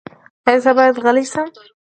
[0.47, 1.47] ایا زه باید غلی شم؟